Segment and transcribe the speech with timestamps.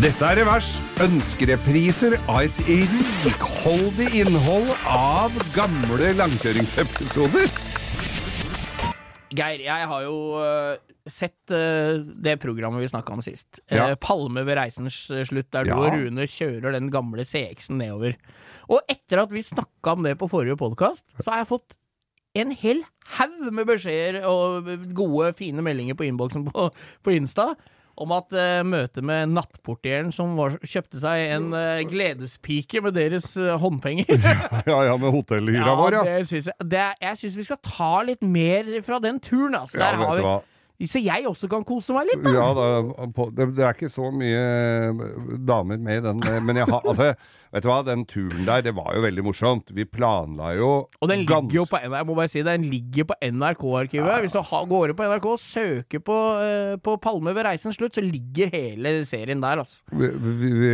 [0.00, 0.68] Dette er Revers.
[1.04, 2.60] Ønskerepriser av et
[3.26, 7.50] rikholdig innhold av gamle langkjøringsepisoder.
[9.32, 10.72] Geir, jeg har jo øh,
[11.08, 13.60] sett øh, det programmet vi snakka om sist.
[13.72, 13.90] Ja.
[13.92, 14.96] Eh, Palme ved reisens
[15.28, 15.78] slutt, der du Ja.
[15.80, 18.16] og Rune kjører den gamle CX-en nedover.
[18.72, 21.76] Og etter at vi snakka om det på forrige podkast, så har jeg fått
[22.40, 22.82] en hel
[23.18, 26.70] haug med beskjeder og gode, fine meldinger på innboksen på,
[27.04, 27.52] på Insta
[28.00, 33.32] om at uh, møtet med nattportieren som var, kjøpte seg en uh, gledespike med deres
[33.40, 34.08] uh, håndpenger
[34.70, 36.06] Ja, ja, med hotellhyra vår, ja.
[36.08, 39.58] det synes jeg, det jeg syns vi skal ta litt mer fra den turen.
[39.58, 39.78] Altså.
[39.80, 42.32] Ja, Der har vi, så jeg også kan kose meg litt, da.
[42.34, 46.66] Ja, da, på, det, det er ikke så mye damer med i den, men jeg
[46.70, 47.12] har altså
[47.52, 49.68] Vet du hva, den turen der, det var jo veldig morsomt.
[49.76, 50.68] Vi planla jo
[51.02, 54.22] Og den gans- ligger jo på, jeg må bare si, den ligger på NRK-arkivet.
[54.24, 57.76] Hvis du ha, går inn på NRK og søker på, uh, på Palme ved reisens
[57.76, 59.82] slutt, så ligger hele serien der, altså.
[59.92, 60.08] vi,
[60.40, 60.72] vi, vi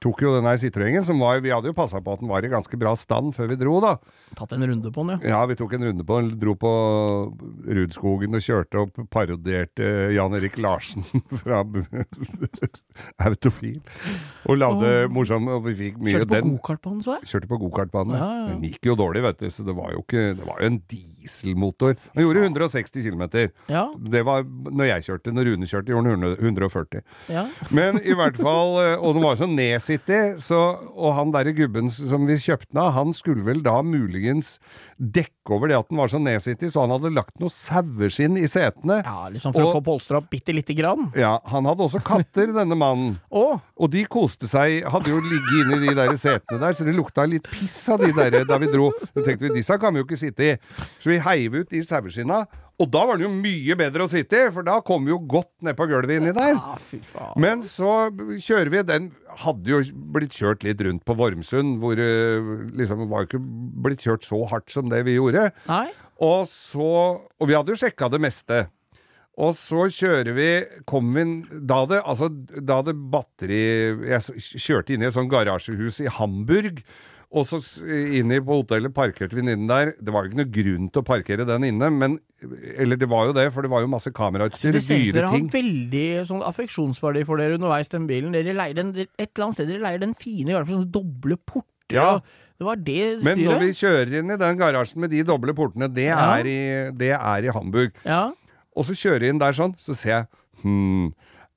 [0.00, 2.44] tok jo den her Citroengen, som var Vi hadde jo passa på at den var
[2.46, 3.96] i ganske bra stand før vi dro, da.
[4.38, 5.36] Tatt en runde på den, ja.
[5.36, 6.32] Ja, vi tok en runde på den.
[6.40, 6.72] Dro på
[7.68, 11.04] Rudskogen og kjørte opp parodierte Jan Erik Larsen
[11.42, 11.60] fra
[13.26, 13.80] Autofil.
[14.48, 16.52] Og lagde morsom Og vi fikk mye Kjørte på den.
[16.62, 17.28] Kjørte på den, så jeg.
[17.32, 18.14] Kjørte på gokartbanen.
[18.20, 18.46] Ja, ja.
[18.52, 20.78] Den gikk jo dårlig, vet du, så det var jo ikke Det var jo en
[20.92, 21.96] dieselmotor.
[22.14, 23.24] Den gjorde 160 km.
[23.72, 25.34] Ja, Det var når jeg kjørte.
[25.34, 27.02] Når Rune kjørte, gjorde den 140.
[27.34, 27.46] ja.
[27.74, 30.60] Men i hvert fall eh, Og den var jo så nedsittig, så
[30.94, 34.58] Og han derre gubben som vi kjøpte den av, han skulle vel da muligens
[34.96, 38.46] dekke over det at den var så nedsittig, så han hadde lagt noe saueskinn i
[38.48, 39.02] setene.
[39.04, 41.12] ja liksom for Og- å få polstra opp bitte lite grann.
[41.14, 43.18] Ja, han hadde også katter, denne mannen.
[43.30, 46.94] Å, Og de koste seg, hadde jo ligget inni de der setene der, så det
[46.96, 48.90] lukta litt piss av de der da vi dro.
[49.12, 50.54] Så tenkte vi, disse kan vi jo ikke sitte i.
[51.00, 52.44] Så vi heiv ut de saueskinna,
[52.76, 55.20] og da var det jo mye bedre å sitte i, for da kom vi jo
[55.24, 56.58] godt ned på gulvet inni der.
[57.08, 57.32] faen.
[57.40, 59.80] Men så kjører vi, den hadde jo
[60.12, 63.44] blitt kjørt litt rundt på Vormsund, hvor eh, liksom var jo ikke
[63.86, 65.48] blitt kjørt så hardt som det vi gjorde.
[65.70, 65.86] Nei?
[66.24, 66.90] Og så,
[67.20, 68.66] og vi hadde jo sjekka det meste.
[69.36, 70.46] Og så kjører vi
[70.88, 71.24] kom vi,
[71.68, 72.30] Da det, altså,
[72.64, 73.58] da det batteri
[74.08, 74.22] Jeg
[74.64, 76.80] kjørte inn i et sånt garasjehus i Hamburg.
[77.36, 79.90] Og så inn på hotellet parkerte vi den der.
[80.00, 82.14] Det var jo ikke noe grunn til å parkere den inne, men
[82.78, 85.04] Eller det var jo det, for det var jo masse kamerautstyr, Det ser ut som
[85.04, 85.48] dyre dere har ting.
[85.52, 88.32] veldig sånn affeksjonsverdi for dere underveis, den bilen.
[88.32, 91.36] Dere leier den, et eller annet sted dere leier den fine garasjen med sånne doble
[91.44, 91.96] porter.
[91.96, 92.20] Ja.
[92.56, 93.24] Det var det styret.
[93.26, 96.20] Men når vi kjører inn i den garasjen med de doble portene, det, Ja.
[96.38, 97.92] er, i, det er i Hamburg.
[98.06, 98.32] Ja.
[98.76, 100.26] Og så kjører jeg inn der sånn, så ser jeg
[100.62, 101.10] Hm,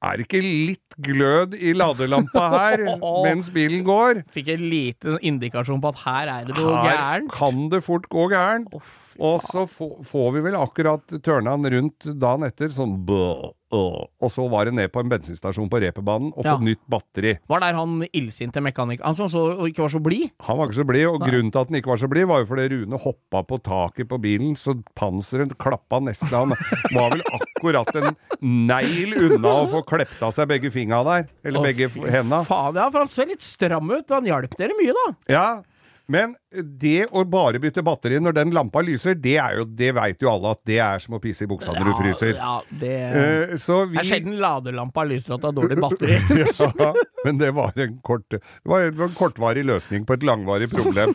[0.04, 2.82] er det ikke litt glød i ladelampa her
[3.26, 4.22] mens bilen går?
[4.36, 7.32] Fikk en liten indikasjon på at her er det noe Her gærent.
[7.36, 8.72] kan det fort gå gærent.
[8.76, 13.20] Oh, Og så får vi vel akkurat tørna den rundt dagen etter, sånn bø,
[13.50, 13.56] øh.
[13.72, 16.56] Og så var det ned på en bensinstasjon på reperbanen og Ja.
[16.58, 17.36] få nytt batteri.
[17.48, 20.32] Var der han illsinte mekanikeren Han som så ikke var så blid?
[20.42, 21.30] Han var ikke så blid, og Nei.
[21.30, 24.10] grunnen til at han ikke var så blid, var jo fordi Rune hoppa på taket
[24.10, 26.28] på bilen, så panseret klappa nesten.
[26.34, 26.50] Han
[26.96, 31.28] var vel akkurat en negl unna å få klept av seg begge fingra der.
[31.46, 32.44] Eller Å, begge henda.
[32.46, 34.10] Faen, ja, for han ser litt stram ut.
[34.10, 35.08] Han hjalp dere mye, da.
[35.30, 35.62] Ja,
[36.10, 36.34] men
[36.82, 40.32] det å bare bytte batteri når den lampa lyser, det er jo, det veit jo
[40.32, 42.32] alle at det er som å pisse i buksa når du fryser.
[42.34, 46.18] Ja, det uh, så vi Det er sjelden ladelampa lyser at det har dårlig batteri.
[46.50, 46.90] ja,
[47.28, 51.14] men det var en kort Det var en kortvarig løsning på et langvarig problem.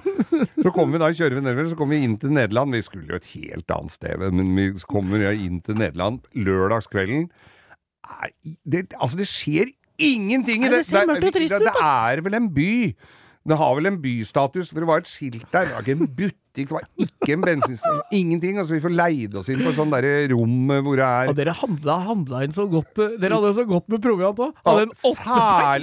[0.63, 2.79] Så kommer vi da, kjører vi nedover, så kommer vi inn til Nederland.
[2.79, 7.27] Vi skulle jo et helt annet sted, men vi kommer inn til Nederland lørdagskvelden.
[8.63, 10.85] Det, altså, det skjer ingenting i det.
[10.87, 12.75] det det, det er vel en by.
[13.45, 15.67] Det har vel en bystatus, for det var et skilt der.
[15.69, 18.01] Det var ikke en butikk, det var ikke en bensinstasjon.
[18.17, 18.57] Ingenting.
[18.59, 21.37] Altså, vi får leid oss inn på et sånt derre rom hvor det er Og
[21.37, 24.57] dere handla, handla inn så godt eh, Dere hadde jo så godt med proviant òg.
[24.65, 24.95] Ja, en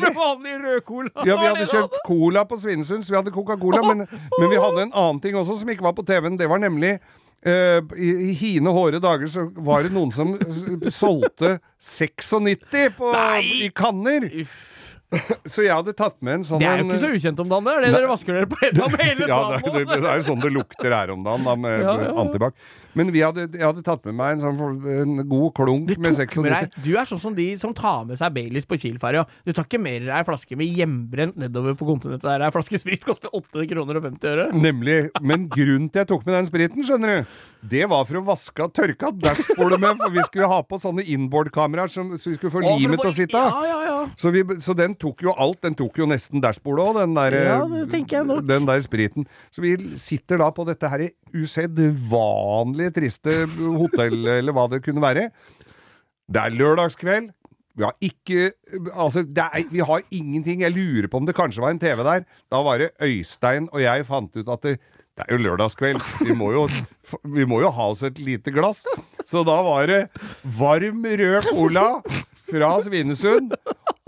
[0.01, 1.13] med vanlig rødcola.
[1.29, 3.83] Ja, vi hadde kjøpt cola på Svinesunds, vi hadde Coca-Cola.
[3.91, 6.41] Men, men vi hadde en annen ting også som ikke var på TV-en.
[6.41, 10.33] Det var nemlig uh, i, I hine hårde dager så var det noen som
[10.89, 13.15] solgte 96 på,
[13.61, 14.31] i kanner.
[14.47, 14.80] Uff.
[15.51, 17.65] Så jeg hadde tatt med en sånn Det er jo ikke så ukjent om dagen,
[17.67, 19.73] det er det dere vasker dere på hele, hele ja, det, dagen.
[19.75, 22.15] det, det er jo sånn det lukter her om dagen, da, med Ja, ja, ja.
[22.23, 22.55] antibac.
[22.95, 26.15] Men vi hadde, jeg hadde tatt med meg en sånn en god klunk Du med
[26.17, 29.21] tok 96 Du er sånn som de som tar med seg Baileys på Kiel-ferja.
[29.47, 33.05] Du tar ikke mer ei flaske med hjemmebrent nedover på kontinentet der ei flaske sprit
[33.07, 34.47] koster 8 kroner og 50 øre.
[34.55, 34.97] Nemlig.
[35.23, 37.37] Men grunnen til jeg tok med den spriten, skjønner du,
[37.71, 40.79] det var for å vaske og tørke av dashbordet med, for vi skulle ha på
[40.83, 43.55] sånne inboard-kameraer som- så vi skulle få limet til å sitte av.
[43.55, 43.90] Ja, ja, ja.
[44.19, 45.61] Så, vi, så den tok jo alt.
[45.65, 47.35] Den tok jo nesten dashbordet òg, den der,
[48.49, 49.27] den der spriten.
[49.53, 55.29] Så vi sitter da på dette her usedvanlig triste hotellet, eller hva det kunne være.
[56.31, 57.31] Det er lørdagskveld.
[57.77, 58.49] Vi har ikke
[58.91, 60.61] Altså, er, vi har ingenting.
[60.65, 62.25] Jeg lurer på om det kanskje var en TV der.
[62.51, 64.73] Da var det Øystein og jeg fant ut at det,
[65.17, 66.01] det er jo lørdagskveld.
[66.27, 66.65] Vi må jo,
[67.23, 68.83] vi må jo ha oss et lite glass.
[69.27, 70.01] Så da var det
[70.43, 71.87] varm rød cola
[72.51, 73.55] fra Svinesund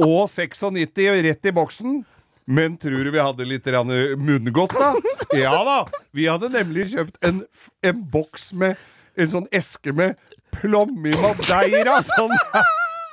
[0.01, 2.01] og 96 rett i boksen.
[2.45, 3.67] Men tror du vi hadde litt
[4.19, 4.93] munngodt, da?
[5.37, 5.77] Ja da!
[6.11, 7.43] Vi hadde nemlig kjøpt en,
[7.81, 8.75] en boks med
[9.15, 10.17] En sånn eske med
[10.51, 11.99] plomme i madeira.
[12.01, 12.33] Sånn,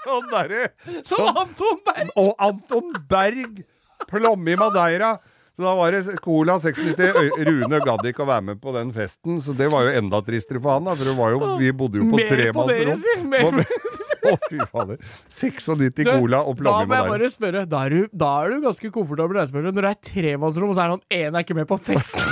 [0.07, 0.71] sånn derre
[1.05, 2.13] Som Anton Berg!
[2.17, 3.61] Og Anton Berg!
[4.09, 5.19] Plomme i madeira.
[5.55, 7.37] Så da var det Cola 96.
[7.45, 10.63] Rune gadd ikke å være med på den festen, så det var jo enda tristere
[10.65, 10.97] for han, da.
[10.97, 13.61] For det var jo, vi bodde jo på Mer på dere, tremannsrom.
[13.61, 13.90] si!
[14.27, 14.99] Å, fy fader.
[15.33, 16.99] 96 Du, Cola og plommer med deg.
[16.99, 19.87] Da må jeg bare spørre, da er du, da er du ganske komfortabel reisefølge når
[19.89, 22.19] det er tremannsrom, og så er han ene er ikke med på fest.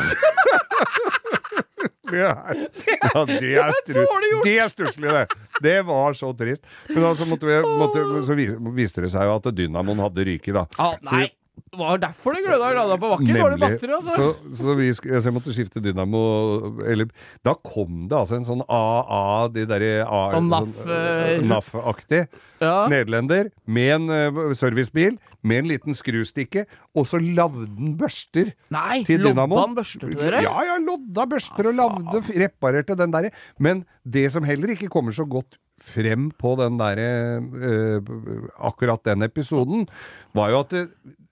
[2.09, 4.05] Det er, ja, det er, stru,
[4.45, 5.25] det er stusslig, det.
[5.63, 6.65] Det var så trist.
[6.89, 8.37] Men da så, måtte vi, måtte, så
[8.79, 10.63] viste det seg jo at dynamoen hadde ryket, da.
[10.81, 13.39] Ah, Så vi- det var derfor det gløda i lada på bakken.
[13.43, 14.17] Var det batteri, altså?
[14.17, 16.21] Så, så, vi, så jeg måtte skifte dynamo
[16.87, 17.11] Eller
[17.47, 19.93] Da kom det altså en sånn AA, de derre
[20.45, 22.23] NAF, sånn, eh, eh, NAF-aktig
[22.59, 22.89] Ja.
[22.91, 26.65] nederlender med en uh, servicebil med en liten skrustikke,
[26.99, 28.53] og så lagde han børster.
[28.75, 30.43] Nei, til lodda han børster til dere?
[30.47, 33.33] Ja, ja, lodda børster og lagde, reparerte den derre.
[33.59, 38.03] Men det som heller ikke kommer så godt frem på den derre øh,
[38.59, 39.87] Akkurat den episoden,
[40.35, 40.85] var jo at det,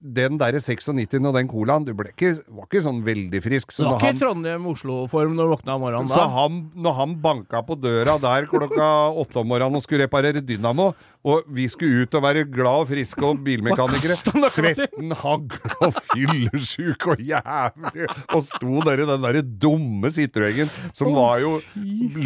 [0.07, 3.73] den derre 96 og den colaen, du ble ikke, var ikke sånn veldig frisk.
[3.75, 7.17] Så du var ikke i Trondheim-Oslo-form når du våkna om morgenen så han, når han
[7.25, 8.91] banka på døra der klokka
[9.23, 10.93] åtte om morgenen og skulle reparere dynamo,
[11.27, 14.19] og vi skulle ut og være glad og friske og bilmekanikere?
[14.55, 21.13] Svetten hagl og fyllesyk og jævlig, og sto der i den derre dumme Citroën som
[21.17, 21.57] var jo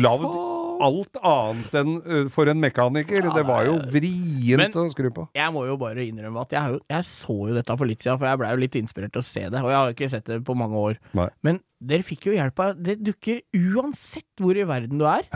[0.01, 0.27] lagd
[0.81, 3.27] alt annet enn ø, for en mekaniker.
[3.35, 5.27] det var jo vrient å skru på.
[5.37, 8.17] Jeg må jo bare innrømme at jeg, jo, jeg så jo dette for litt siden,
[8.21, 9.61] for jeg blei jo litt inspirert til å se det.
[9.61, 10.97] Og jeg har ikke sett det på mange år.
[11.19, 11.29] Nei.
[11.47, 15.29] Men dere fikk jo hjelp av Det dukker uansett hvor i verden du er,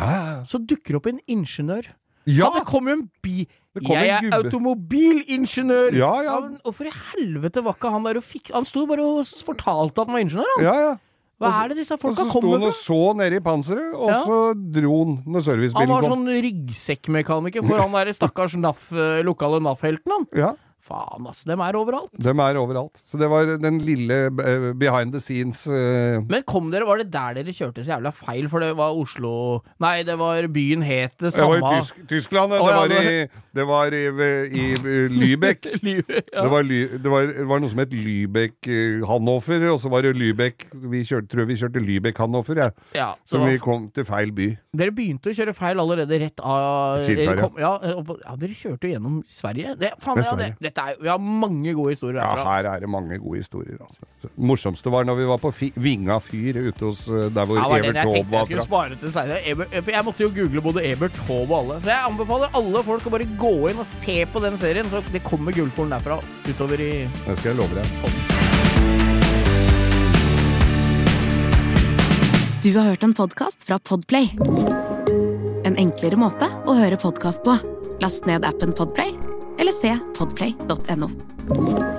[0.49, 1.93] så dukker opp en ingeniør.
[2.25, 2.49] Ja!
[2.55, 3.44] det kommer jo en bi...
[3.82, 5.96] Jeg er automobilingeniør!
[5.98, 6.36] Ja, ja.
[6.44, 10.00] men Hvorfor i helvete var ikke han der og fikk Han sto bare og fortalte
[10.04, 10.64] at han var ingeniør, han.
[10.64, 10.94] Ja, ja.
[11.42, 13.42] Hva og er det disse Og folka så sto kommer han og så nede i
[13.42, 14.20] panseret, og Ja.
[14.22, 16.12] så dro han når Han servicebilen var kom.
[16.12, 20.26] sånn ryggsekkmekaniker for han derre stakkars NAF, eh, lokale NAF-helten, han.
[20.38, 20.52] Ja.
[20.84, 21.46] Faen, altså.
[21.48, 22.12] Dem er overalt.
[22.20, 22.98] Dem er overalt.
[23.08, 26.20] Så det var den lille eh, behind the scenes uh...
[26.28, 28.50] Men kom dere, var det der dere kjørte så jævla feil?
[28.52, 32.52] For det var Oslo Nei, det var byen het det Det var i Tysk, Tyskland.
[32.52, 35.70] Det oh, ja, var i, det- det var i, i, i Lübeck.
[35.86, 36.42] Lübeck ja.
[36.42, 38.69] Det var, Ly, det, var, det var noe som het Lübeck
[39.08, 42.69] Hannoffer, og så var det Lübeck Vi kjørte, tror vi kjørte Lübeck-Hannover, ja.
[42.96, 44.50] ja, så vi kom til feil by.
[44.76, 47.75] dere begynte å kjøre feil allerede rett av eller Ja,
[48.40, 49.76] dere kjørte jo gjennom Sverige.
[49.81, 50.73] Det, faen, ja, det.
[50.74, 54.06] Dette er, vi har mange gode historier Ja, her er det mange gode historier, altså.
[54.22, 57.60] Så, morsomste var når vi var på fi, Vinga fyr ute hos eh, der hvor
[57.60, 59.38] Ja, var Evert Taube var var jeg spare til senere.
[59.94, 61.81] Jeg måtte jo google både Ebert Taube og alle.
[61.84, 64.90] Så jeg anbefaler alle folk å bare gå inn og se på den serien.
[64.90, 67.86] Så det kommer gullkorn derfra utover i Det skal jeg love deg.
[72.64, 74.32] Du har hørt en podkast fra Podplay.
[75.64, 77.58] En enklere måte å høre podkast på.
[78.02, 79.12] Last ned appen Podplay,
[79.84, 81.94] se podplay.no.